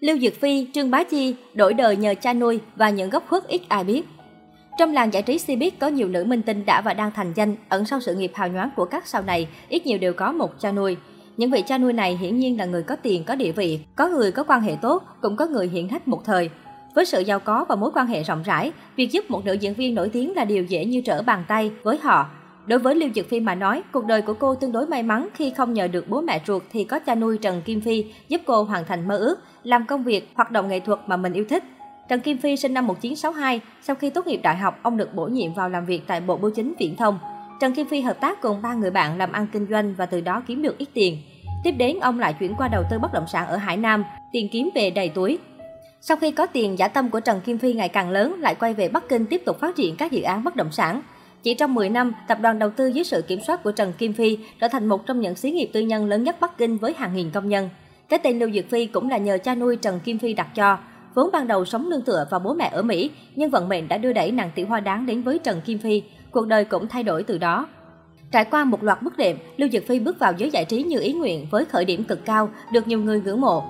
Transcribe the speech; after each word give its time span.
Lưu 0.00 0.18
Dược 0.18 0.34
Phi, 0.40 0.66
Trương 0.74 0.90
Bá 0.90 1.04
Chi 1.04 1.34
đổi 1.54 1.74
đời 1.74 1.96
nhờ 1.96 2.14
cha 2.20 2.32
nuôi 2.32 2.60
và 2.76 2.90
những 2.90 3.10
góc 3.10 3.24
khuất 3.28 3.48
ít 3.48 3.60
ai 3.68 3.84
biết. 3.84 4.02
Trong 4.78 4.92
làng 4.92 5.12
giải 5.12 5.22
trí 5.22 5.36
Cbiz 5.36 5.70
có 5.80 5.88
nhiều 5.88 6.08
nữ 6.08 6.24
minh 6.24 6.42
tinh 6.42 6.66
đã 6.66 6.80
và 6.80 6.94
đang 6.94 7.10
thành 7.10 7.32
danh, 7.36 7.56
ẩn 7.68 7.84
sau 7.84 8.00
sự 8.00 8.14
nghiệp 8.14 8.32
hào 8.34 8.48
nhoáng 8.48 8.70
của 8.76 8.84
các 8.84 9.06
sao 9.06 9.22
này, 9.22 9.48
ít 9.68 9.86
nhiều 9.86 9.98
đều 9.98 10.12
có 10.12 10.32
một 10.32 10.60
cha 10.60 10.72
nuôi. 10.72 10.96
Những 11.36 11.50
vị 11.50 11.62
cha 11.66 11.78
nuôi 11.78 11.92
này 11.92 12.16
hiển 12.16 12.38
nhiên 12.38 12.58
là 12.58 12.64
người 12.64 12.82
có 12.82 12.96
tiền, 12.96 13.24
có 13.24 13.34
địa 13.34 13.52
vị, 13.52 13.80
có 13.96 14.08
người 14.08 14.32
có 14.32 14.44
quan 14.44 14.60
hệ 14.60 14.76
tốt, 14.82 15.02
cũng 15.22 15.36
có 15.36 15.46
người 15.46 15.68
hiển 15.68 15.88
hách 15.88 16.08
một 16.08 16.24
thời. 16.24 16.50
Với 16.94 17.04
sự 17.04 17.20
giàu 17.20 17.40
có 17.40 17.64
và 17.68 17.76
mối 17.76 17.90
quan 17.94 18.06
hệ 18.06 18.22
rộng 18.22 18.42
rãi, 18.42 18.72
việc 18.96 19.12
giúp 19.12 19.30
một 19.30 19.44
nữ 19.44 19.52
diễn 19.52 19.74
viên 19.74 19.94
nổi 19.94 20.08
tiếng 20.08 20.36
là 20.36 20.44
điều 20.44 20.64
dễ 20.64 20.84
như 20.84 21.00
trở 21.00 21.22
bàn 21.22 21.44
tay 21.48 21.70
với 21.82 21.98
họ. 22.02 22.30
Đối 22.68 22.78
với 22.78 22.94
Lưu 22.94 23.08
Dực 23.14 23.28
Phi 23.28 23.40
mà 23.40 23.54
nói, 23.54 23.82
cuộc 23.92 24.06
đời 24.06 24.22
của 24.22 24.34
cô 24.34 24.54
tương 24.54 24.72
đối 24.72 24.86
may 24.86 25.02
mắn 25.02 25.28
khi 25.34 25.52
không 25.56 25.74
nhờ 25.74 25.88
được 25.88 26.08
bố 26.08 26.20
mẹ 26.20 26.40
ruột 26.46 26.62
thì 26.72 26.84
có 26.84 26.98
cha 26.98 27.14
nuôi 27.14 27.38
Trần 27.38 27.62
Kim 27.62 27.80
Phi 27.80 28.04
giúp 28.28 28.40
cô 28.46 28.62
hoàn 28.62 28.84
thành 28.84 29.08
mơ 29.08 29.16
ước, 29.16 29.38
làm 29.62 29.86
công 29.86 30.04
việc, 30.04 30.28
hoạt 30.34 30.50
động 30.50 30.68
nghệ 30.68 30.80
thuật 30.80 30.98
mà 31.06 31.16
mình 31.16 31.32
yêu 31.32 31.44
thích. 31.48 31.64
Trần 32.08 32.20
Kim 32.20 32.38
Phi 32.38 32.56
sinh 32.56 32.74
năm 32.74 32.86
1962, 32.86 33.60
sau 33.82 33.96
khi 33.96 34.10
tốt 34.10 34.26
nghiệp 34.26 34.40
đại 34.42 34.56
học, 34.56 34.78
ông 34.82 34.96
được 34.96 35.14
bổ 35.14 35.26
nhiệm 35.26 35.54
vào 35.54 35.68
làm 35.68 35.86
việc 35.86 36.02
tại 36.06 36.20
Bộ 36.20 36.36
Bưu 36.36 36.50
chính 36.50 36.74
Viễn 36.78 36.96
thông. 36.96 37.18
Trần 37.60 37.74
Kim 37.74 37.88
Phi 37.88 38.00
hợp 38.00 38.20
tác 38.20 38.42
cùng 38.42 38.62
ba 38.62 38.74
người 38.74 38.90
bạn 38.90 39.18
làm 39.18 39.32
ăn 39.32 39.46
kinh 39.52 39.66
doanh 39.70 39.94
và 39.94 40.06
từ 40.06 40.20
đó 40.20 40.42
kiếm 40.46 40.62
được 40.62 40.78
ít 40.78 40.88
tiền. 40.94 41.18
Tiếp 41.64 41.72
đến, 41.72 42.00
ông 42.00 42.18
lại 42.18 42.34
chuyển 42.40 42.54
qua 42.54 42.68
đầu 42.68 42.82
tư 42.90 42.98
bất 42.98 43.12
động 43.12 43.26
sản 43.32 43.46
ở 43.46 43.56
Hải 43.56 43.76
Nam, 43.76 44.04
tiền 44.32 44.48
kiếm 44.52 44.70
về 44.74 44.90
đầy 44.90 45.08
túi. 45.08 45.38
Sau 46.00 46.16
khi 46.16 46.30
có 46.30 46.46
tiền, 46.46 46.78
giả 46.78 46.88
tâm 46.88 47.10
của 47.10 47.20
Trần 47.20 47.40
Kim 47.40 47.58
Phi 47.58 47.72
ngày 47.72 47.88
càng 47.88 48.10
lớn, 48.10 48.34
lại 48.38 48.54
quay 48.54 48.74
về 48.74 48.88
Bắc 48.88 49.08
Kinh 49.08 49.26
tiếp 49.26 49.42
tục 49.46 49.60
phát 49.60 49.76
triển 49.76 49.96
các 49.96 50.12
dự 50.12 50.22
án 50.22 50.44
bất 50.44 50.56
động 50.56 50.72
sản. 50.72 51.02
Chỉ 51.48 51.54
trong 51.54 51.74
10 51.74 51.88
năm, 51.88 52.12
tập 52.28 52.38
đoàn 52.40 52.58
đầu 52.58 52.70
tư 52.70 52.86
dưới 52.86 53.04
sự 53.04 53.22
kiểm 53.22 53.40
soát 53.46 53.62
của 53.62 53.72
Trần 53.72 53.92
Kim 53.98 54.12
Phi 54.12 54.38
trở 54.60 54.68
thành 54.68 54.86
một 54.86 55.06
trong 55.06 55.20
những 55.20 55.34
xí 55.34 55.50
nghiệp 55.50 55.70
tư 55.72 55.80
nhân 55.80 56.06
lớn 56.06 56.24
nhất 56.24 56.36
Bắc 56.40 56.58
Kinh 56.58 56.78
với 56.78 56.94
hàng 56.96 57.16
nghìn 57.16 57.30
công 57.30 57.48
nhân. 57.48 57.68
Cái 58.08 58.18
tên 58.18 58.38
Lưu 58.38 58.50
Dược 58.50 58.70
Phi 58.70 58.86
cũng 58.86 59.10
là 59.10 59.18
nhờ 59.18 59.38
cha 59.44 59.54
nuôi 59.54 59.76
Trần 59.76 60.00
Kim 60.00 60.18
Phi 60.18 60.34
đặt 60.34 60.54
cho. 60.54 60.78
Vốn 61.14 61.30
ban 61.32 61.48
đầu 61.48 61.64
sống 61.64 61.90
nương 61.90 62.02
tựa 62.02 62.26
vào 62.30 62.40
bố 62.40 62.54
mẹ 62.54 62.70
ở 62.72 62.82
Mỹ, 62.82 63.10
nhưng 63.36 63.50
vận 63.50 63.68
mệnh 63.68 63.88
đã 63.88 63.98
đưa 63.98 64.12
đẩy 64.12 64.30
nàng 64.30 64.50
tiểu 64.54 64.66
hoa 64.66 64.80
đáng 64.80 65.06
đến 65.06 65.22
với 65.22 65.38
Trần 65.38 65.60
Kim 65.60 65.78
Phi. 65.78 66.02
Cuộc 66.30 66.46
đời 66.46 66.64
cũng 66.64 66.88
thay 66.88 67.02
đổi 67.02 67.22
từ 67.22 67.38
đó. 67.38 67.68
Trải 68.32 68.44
qua 68.44 68.64
một 68.64 68.82
loạt 68.82 69.02
bước 69.02 69.16
đệm, 69.16 69.36
Lưu 69.56 69.68
Dược 69.68 69.86
Phi 69.86 70.00
bước 70.00 70.18
vào 70.18 70.32
giới 70.38 70.50
giải 70.50 70.64
trí 70.64 70.82
như 70.82 71.00
ý 71.00 71.12
nguyện 71.12 71.46
với 71.50 71.64
khởi 71.64 71.84
điểm 71.84 72.04
cực 72.04 72.24
cao, 72.24 72.50
được 72.72 72.88
nhiều 72.88 73.00
người 73.00 73.20
ngưỡng 73.20 73.40
mộ. 73.40 73.64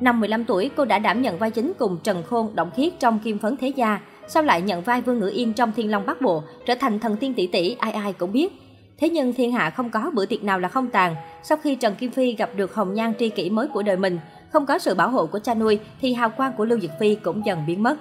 Năm 0.00 0.20
15 0.20 0.44
tuổi, 0.44 0.70
cô 0.76 0.84
đã 0.84 0.98
đảm 0.98 1.22
nhận 1.22 1.38
vai 1.38 1.50
chính 1.50 1.72
cùng 1.78 1.98
Trần 2.02 2.22
Khôn, 2.22 2.50
Động 2.54 2.70
Khiết 2.76 2.92
trong 3.00 3.18
Kim 3.18 3.38
Phấn 3.38 3.56
Thế 3.56 3.68
Gia, 3.68 4.00
sau 4.28 4.42
lại 4.42 4.62
nhận 4.62 4.82
vai 4.82 5.00
Vương 5.00 5.18
Ngữ 5.18 5.30
Yên 5.34 5.52
trong 5.52 5.72
Thiên 5.76 5.90
Long 5.90 6.06
Bắc 6.06 6.20
Bộ, 6.20 6.42
trở 6.66 6.74
thành 6.74 6.98
thần 6.98 7.16
tiên 7.16 7.34
tỷ 7.34 7.46
tỷ 7.46 7.76
ai 7.78 7.92
ai 7.92 8.12
cũng 8.12 8.32
biết. 8.32 8.52
Thế 8.98 9.08
nhưng 9.08 9.32
thiên 9.32 9.52
hạ 9.52 9.70
không 9.70 9.90
có 9.90 10.10
bữa 10.14 10.26
tiệc 10.26 10.44
nào 10.44 10.60
là 10.60 10.68
không 10.68 10.90
tàn. 10.90 11.14
Sau 11.42 11.58
khi 11.62 11.74
Trần 11.74 11.94
Kim 11.94 12.10
Phi 12.10 12.32
gặp 12.32 12.50
được 12.56 12.74
hồng 12.74 12.94
nhan 12.94 13.12
tri 13.18 13.28
kỷ 13.28 13.50
mới 13.50 13.68
của 13.68 13.82
đời 13.82 13.96
mình, 13.96 14.18
không 14.52 14.66
có 14.66 14.78
sự 14.78 14.94
bảo 14.94 15.08
hộ 15.08 15.26
của 15.26 15.38
cha 15.38 15.54
nuôi 15.54 15.78
thì 16.00 16.14
hào 16.14 16.30
quang 16.30 16.52
của 16.56 16.64
Lưu 16.64 16.80
Dực 16.80 16.90
Phi 17.00 17.14
cũng 17.14 17.46
dần 17.46 17.62
biến 17.66 17.82
mất. 17.82 17.96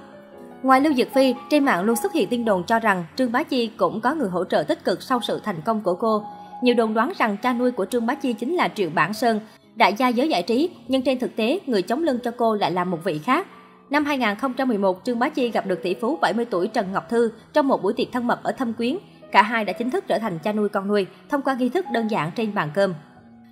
Ngoài 0.64 0.82
Lưu 0.82 0.94
Dực 0.94 1.14
Phi, 1.14 1.34
trên 1.50 1.66
mạng 1.66 1.84
luôn 1.84 1.96
xuất 1.96 2.14
hiện 2.14 2.28
tin 2.30 2.46
đồn 2.46 2.64
cho 2.64 2.80
rằng 2.80 3.06
Trương 3.16 3.32
Bá 3.32 3.44
Chi 3.44 3.72
cũng 3.78 4.02
có 4.02 4.14
người 4.14 4.30
hỗ 4.30 4.44
trợ 4.44 4.64
tích 4.64 4.84
cực 4.84 5.02
sau 5.02 5.20
sự 5.22 5.42
thành 5.44 5.62
công 5.66 5.82
của 5.82 5.96
cô. 5.96 6.26
Nhiều 6.64 6.76
đồn 6.76 6.94
đoán 6.94 7.14
rằng 7.18 7.38
cha 7.38 7.54
nuôi 7.54 7.72
của 7.72 7.86
Trương 7.86 8.06
Bá 8.06 8.16
Chi 8.16 8.34
chính 8.34 8.56
là 8.56 8.68
Triệu 8.68 8.90
Bản 8.90 9.14
Sơn, 9.14 9.40
đại 9.76 9.94
gia 9.94 10.08
giới 10.08 10.30
giải 10.30 10.44
trí, 10.44 10.70
nhưng 10.88 11.02
trên 11.02 11.20
thực 11.20 11.36
tế, 11.36 11.60
người 11.66 11.82
chống 11.82 12.04
lưng 12.04 12.20
cho 12.24 12.32
cô 12.32 12.56
lại 12.56 12.72
là 12.72 12.84
một 12.84 12.98
vị 13.04 13.20
khác. 13.24 13.48
Năm 13.92 14.06
2011, 14.06 15.02
Trương 15.06 15.20
Bá 15.20 15.30
Chi 15.30 15.52
gặp 15.52 15.66
được 15.66 15.84
tỷ 15.84 15.94
phú 15.94 16.18
70 16.22 16.46
tuổi 16.46 16.68
Trần 16.68 16.92
Ngọc 16.92 17.10
Thư 17.10 17.32
trong 17.54 17.68
một 17.68 17.84
buổi 17.84 17.94
tiệc 17.94 18.08
thân 18.12 18.28
mật 18.28 18.44
ở 18.44 18.52
Thâm 18.52 18.74
Quyến. 18.74 18.98
Cả 19.32 19.42
hai 19.42 19.66
đã 19.66 19.74
chính 19.74 19.90
thức 19.90 20.04
trở 20.08 20.20
thành 20.20 20.40
cha 20.40 20.54
nuôi 20.54 20.70
con 20.70 20.88
nuôi 20.88 21.08
thông 21.30 21.42
qua 21.42 21.56
nghi 21.56 21.70
thức 21.70 21.86
đơn 21.94 22.08
giản 22.08 22.32
trên 22.36 22.54
bàn 22.54 22.70
cơm. 22.74 22.94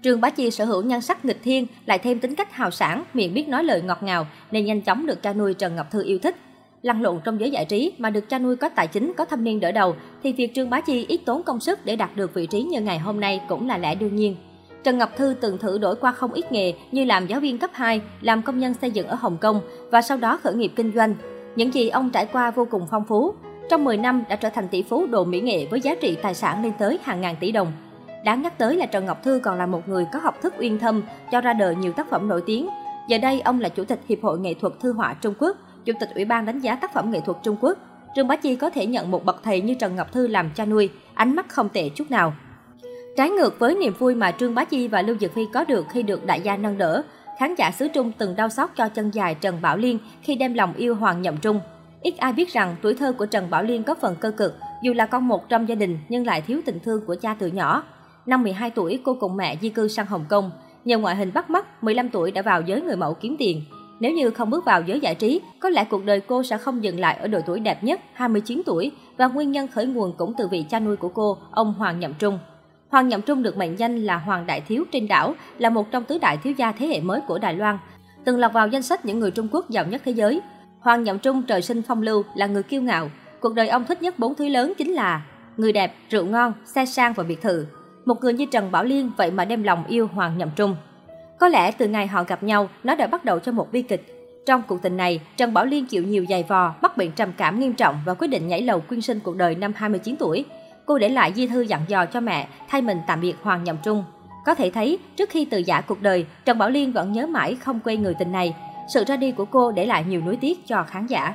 Trương 0.04 0.22
Bá 0.22 0.30
Chi 0.30 0.52
sở 0.52 0.66
hữu 0.66 0.81
nhan 0.84 1.02
sắc 1.02 1.26
nghịch 1.26 1.40
thiên, 1.44 1.68
lại 1.86 2.00
thêm 2.00 2.20
tính 2.20 2.36
cách 2.36 2.54
hào 2.54 2.72
sản, 2.72 3.04
miệng 3.14 3.34
biết 3.34 3.48
nói 3.48 3.64
lời 3.64 3.81
ngọt 3.81 4.04
ngào 4.04 4.28
nên 4.52 4.66
nhanh 4.66 4.81
chóng 4.81 5.06
được 5.06 5.22
cha 5.22 5.34
nuôi 5.34 5.54
Trần 5.54 5.76
Ngọc 5.76 5.92
Thư 5.92 6.04
yêu 6.04 6.20
thích. 6.20 6.36
Lăn 6.81 7.02
lộn 7.02 7.20
trong 7.24 7.40
giới 7.40 7.52
giải 7.52 7.66
trí 7.66 7.92
mà 7.98 8.09
được 8.09 8.30
cha 8.30 8.40
nuôi 8.40 8.56
có 8.56 8.70
tài 8.70 8.88
chính, 8.88 9.14
có 9.18 9.26
thâm 9.26 9.44
niên 9.44 9.59
đỡ 9.59 9.72
đầu 9.72 9.96
thì 10.24 10.34
việc 10.34 10.56
Trương 10.56 10.70
Bá 10.70 10.81
Chi 10.81 11.06
ít 11.09 11.22
tốn 11.26 11.44
công 11.44 11.59
sức 11.59 11.86
để 11.86 11.96
đạt 11.96 12.16
được 12.16 12.34
vị 12.34 12.46
trí 12.46 12.63
như 12.63 12.81
ngày 12.81 13.00
hôm 13.00 13.19
nay 13.19 13.42
cũng 13.47 13.68
là 13.68 13.78
lẽ 13.78 13.96
đương 13.96 14.16
nhiên. 14.16 14.36
Trần 14.84 14.97
Ngọc 14.97 15.09
Thư 15.17 15.35
từng 15.41 15.57
thử 15.57 15.78
đổi 15.78 15.95
qua 15.95 16.12
không 16.12 16.34
ít 16.34 16.51
nghề 16.51 16.73
như 16.91 17.06
làm 17.06 17.28
giáo 17.28 17.40
viên 17.40 17.57
cấp 17.57 17.69
2, 17.73 18.01
làm 18.22 18.41
công 18.41 18.59
nhân 18.59 18.73
xây 18.73 18.91
dựng 18.91 19.07
ở 19.07 19.16
Hồng 19.16 19.38
Kông 19.38 19.62
và 19.91 20.01
sau 20.01 20.17
đó 20.17 20.40
khởi 20.44 20.53
nghiệp 20.53 20.72
kinh 20.75 20.91
doanh. 20.95 21.16
Những 21.56 21.73
gì 21.73 21.90
ông 21.90 22.09
trải 22.09 22.25
qua 22.25 22.51
vô 22.51 22.67
cùng 22.72 22.88
phong 22.91 23.06
phú. 23.06 23.34
Trong 23.69 23.84
10 23.84 23.97
năm 23.97 24.23
đã 24.29 24.35
trở 24.35 24.50
thành 24.50 24.68
tỷ 24.68 24.84
phú 24.84 25.06
đồ 25.06 25.23
mỹ 25.23 25.41
nghệ 25.41 25.68
với 25.72 25.81
giá 25.81 25.95
trị 25.95 26.18
tài 26.22 26.34
sản 26.34 26.63
lên 26.63 26.73
tới 26.79 27.00
hàng 27.03 27.22
ngàn 27.22 27.35
tỷ 27.39 27.51
đồng. 27.51 27.72
Đáng 28.25 28.41
nhắc 28.41 28.57
tới 28.57 28.75
là 28.75 28.85
Trần 28.85 29.06
Ngọc 29.06 29.23
Thư 29.23 29.39
còn 29.44 29.57
là 29.57 29.66
một 29.66 29.89
người 29.89 30.06
có 30.13 30.19
học 30.19 30.41
thức 30.41 30.53
uyên 30.59 30.79
thâm, 30.79 31.03
cho 31.31 31.41
ra 31.41 31.53
đời 31.53 31.75
nhiều 31.75 31.94
tác 31.94 32.09
phẩm 32.09 32.28
nổi 32.28 32.44
tiếng. 32.45 32.69
Giờ 33.07 33.18
đây, 33.18 33.41
ông 33.41 33.62
là 33.62 33.69
Chủ 33.69 33.84
tịch 33.84 34.00
Hiệp 34.09 34.23
hội 34.23 34.39
Nghệ 34.39 34.53
thuật 34.53 34.73
Thư 34.79 34.94
họa 34.94 35.13
Trung 35.22 35.34
Quốc, 35.39 35.57
Chủ 35.85 35.94
tịch 36.00 36.09
Ủy 36.16 36.25
ban 36.25 36.45
đánh 36.45 36.59
giá 36.59 36.75
tác 36.75 36.94
phẩm 36.94 37.12
nghệ 37.12 37.22
thuật 37.25 37.38
Trung 37.44 37.56
Quốc. 37.62 37.78
Trương 38.16 38.28
Bá 38.28 38.35
Chi 38.35 38.56
có 38.56 38.69
thể 38.69 38.85
nhận 38.85 39.12
một 39.12 39.25
bậc 39.25 39.44
thầy 39.44 39.62
như 39.62 39.73
Trần 39.73 39.95
Ngọc 39.95 40.12
Thư 40.12 40.28
làm 40.28 40.50
cha 40.56 40.66
nuôi, 40.66 40.89
ánh 41.13 41.35
mắt 41.35 41.50
không 41.50 41.69
tệ 41.69 41.89
chút 41.89 42.12
nào. 42.12 42.34
Trái 43.16 43.30
ngược 43.30 43.59
với 43.59 43.75
niềm 43.75 43.94
vui 44.00 44.16
mà 44.16 44.31
Trương 44.31 44.56
Bá 44.56 44.66
Chi 44.66 44.88
và 44.88 45.02
Lưu 45.02 45.16
Dực 45.20 45.34
Phi 45.34 45.42
có 45.53 45.64
được 45.64 45.86
khi 45.90 46.03
được 46.03 46.25
đại 46.25 46.42
gia 46.42 46.58
nâng 46.58 46.78
đỡ, 46.78 47.03
khán 47.40 47.56
giả 47.56 47.72
xứ 47.72 47.88
Trung 47.88 48.12
từng 48.18 48.36
đau 48.36 48.50
xót 48.50 48.70
cho 48.75 48.90
chân 48.90 49.12
dài 49.14 49.36
Trần 49.36 49.62
Bảo 49.62 49.78
Liên 49.78 50.00
khi 50.22 50.36
đem 50.36 50.53
lòng 50.53 50.74
yêu 50.74 50.96
Hoàng 50.96 51.22
Nhậm 51.22 51.38
Trung. 51.38 51.59
Ít 52.02 52.18
ai 52.18 52.34
biết 52.34 52.53
rằng 52.53 52.75
tuổi 52.81 52.94
thơ 52.94 53.14
của 53.18 53.25
Trần 53.25 53.50
Bảo 53.50 53.64
Liên 53.64 53.84
có 53.84 53.96
phần 54.02 54.16
cơ 54.19 54.31
cực, 54.31 54.56
dù 54.84 54.94
là 54.94 55.06
con 55.06 55.28
một 55.28 55.50
trong 55.50 55.69
gia 55.69 55.75
đình 55.75 56.00
nhưng 56.09 56.25
lại 56.25 56.42
thiếu 56.42 56.62
tình 56.66 56.80
thương 56.80 57.06
của 57.06 57.16
cha 57.22 57.36
từ 57.40 57.48
nhỏ. 57.48 57.84
Năm 58.25 58.44
12 58.44 58.69
tuổi, 58.69 59.00
cô 59.03 59.18
cùng 59.19 59.38
mẹ 59.38 59.58
di 59.62 59.69
cư 59.69 59.88
sang 59.88 60.06
Hồng 60.06 60.25
Kông. 60.30 60.52
Nhờ 60.86 60.98
ngoại 60.98 61.16
hình 61.16 61.31
bắt 61.34 61.50
mắt, 61.50 61.84
15 61.84 62.09
tuổi 62.09 62.31
đã 62.31 62.42
vào 62.42 62.62
giới 62.62 62.81
người 62.81 62.96
mẫu 62.96 63.14
kiếm 63.14 63.36
tiền. 63.40 63.62
Nếu 64.00 64.12
như 64.12 64.30
không 64.30 64.50
bước 64.50 64.66
vào 64.66 64.81
giới 64.81 65.00
giải 65.00 65.16
trí, 65.16 65.42
có 65.59 65.69
lẽ 65.69 65.84
cuộc 65.90 66.06
đời 66.06 66.19
cô 66.19 66.44
sẽ 66.44 66.58
không 66.58 66.84
dừng 66.84 67.00
lại 67.00 67.18
ở 67.22 67.28
độ 67.28 67.40
tuổi 67.46 67.59
đẹp 67.59 67.84
nhất, 67.84 68.00
29 68.14 68.62
tuổi, 68.66 68.92
và 69.18 69.28
nguyên 69.28 69.52
nhân 69.52 69.68
khởi 69.68 69.86
nguồn 69.86 70.14
cũng 70.18 70.34
từ 70.38 70.48
vị 70.48 70.66
cha 70.69 70.80
nuôi 70.80 70.96
của 70.96 71.09
cô, 71.09 71.38
ông 71.52 71.74
Hoàng 71.74 72.00
Nhậm 72.00 72.14
Trung. 72.14 72.40
Hoàng 72.89 73.07
Nhậm 73.07 73.22
Trung 73.22 73.44
được 73.44 73.57
mệnh 73.57 73.79
danh 73.79 74.03
là 74.03 74.17
Hoàng 74.17 74.45
Đại 74.47 74.61
Thiếu 74.61 74.83
trên 74.91 75.07
đảo, 75.07 75.35
là 75.57 75.69
một 75.69 75.91
trong 75.91 76.03
tứ 76.03 76.17
đại 76.17 76.38
thiếu 76.38 76.53
gia 76.57 76.72
thế 76.72 76.88
hệ 76.88 77.01
mới 77.01 77.22
của 77.27 77.39
Đài 77.39 77.53
Loan, 77.53 77.77
từng 78.25 78.39
lọt 78.39 78.53
vào 78.53 78.67
danh 78.67 78.81
sách 78.81 79.05
những 79.05 79.19
người 79.19 79.31
Trung 79.31 79.47
Quốc 79.51 79.69
giàu 79.69 79.85
nhất 79.85 80.01
thế 80.05 80.11
giới. 80.11 80.41
Hoàng 80.79 81.03
Nhậm 81.03 81.19
Trung 81.19 81.44
trời 81.44 81.61
sinh 81.61 81.81
phong 81.88 82.01
lưu, 82.01 82.23
là 82.35 82.45
người 82.45 82.63
kiêu 82.63 82.81
ngạo. 82.81 83.09
Cuộc 83.39 83.55
đời 83.55 83.67
ông 83.67 83.85
thích 83.85 84.01
nhất 84.01 84.19
bốn 84.19 84.35
thứ 84.35 84.50
lớn 84.50 84.73
chính 84.77 84.94
là 84.94 85.22
người 85.57 85.73
đẹp, 85.73 85.95
rượu 86.09 86.25
ngon, 86.25 86.53
xe 86.66 86.85
sang 86.85 87.13
và 87.13 87.23
biệt 87.23 87.41
thự. 87.41 87.66
Một 88.05 88.22
người 88.22 88.33
như 88.33 88.45
Trần 88.45 88.72
Bảo 88.72 88.83
Liên 88.83 89.11
vậy 89.17 89.31
mà 89.31 89.45
đem 89.45 89.63
lòng 89.63 89.83
yêu 89.88 90.07
Hoàng 90.07 90.38
Nhậm 90.38 90.50
Trung. 90.56 90.75
Có 91.39 91.47
lẽ 91.47 91.71
từ 91.71 91.88
ngày 91.88 92.07
họ 92.07 92.23
gặp 92.23 92.44
nhau, 92.44 92.69
nó 92.83 92.95
đã 92.95 93.07
bắt 93.07 93.25
đầu 93.25 93.39
cho 93.39 93.51
một 93.51 93.71
bi 93.71 93.81
kịch. 93.81 94.16
Trong 94.45 94.61
cuộc 94.67 94.81
tình 94.81 94.97
này, 94.97 95.21
Trần 95.38 95.53
Bảo 95.53 95.66
Liên 95.66 95.85
chịu 95.85 96.03
nhiều 96.03 96.25
giày 96.29 96.44
vò, 96.44 96.75
mắc 96.81 96.97
bệnh 96.97 97.11
trầm 97.11 97.31
cảm 97.38 97.59
nghiêm 97.59 97.73
trọng 97.73 98.00
và 98.06 98.13
quyết 98.13 98.27
định 98.27 98.47
nhảy 98.47 98.61
lầu 98.61 98.79
quyên 98.79 99.01
sinh 99.01 99.19
cuộc 99.19 99.35
đời 99.35 99.56
năm 99.56 99.73
29 99.75 100.16
tuổi 100.16 100.45
cô 100.89 100.97
để 100.97 101.09
lại 101.09 101.33
di 101.35 101.47
thư 101.47 101.61
dặn 101.61 101.81
dò 101.88 102.05
cho 102.05 102.19
mẹ 102.19 102.47
thay 102.67 102.81
mình 102.81 103.01
tạm 103.07 103.22
biệt 103.22 103.33
Hoàng 103.41 103.63
Nhậm 103.63 103.77
Trung. 103.83 104.03
Có 104.45 104.55
thể 104.55 104.69
thấy, 104.69 105.00
trước 105.16 105.29
khi 105.29 105.45
từ 105.45 105.57
giả 105.57 105.81
cuộc 105.81 106.01
đời, 106.01 106.25
Trần 106.45 106.57
Bảo 106.57 106.69
Liên 106.69 106.91
vẫn 106.91 107.11
nhớ 107.11 107.27
mãi 107.27 107.55
không 107.55 107.79
quên 107.79 108.03
người 108.03 108.13
tình 108.19 108.31
này. 108.31 108.55
Sự 108.94 109.03
ra 109.07 109.17
đi 109.17 109.31
của 109.31 109.45
cô 109.45 109.72
để 109.72 109.85
lại 109.85 110.03
nhiều 110.07 110.22
nuối 110.22 110.35
tiếc 110.41 110.67
cho 110.67 110.83
khán 110.83 111.07
giả. 111.07 111.33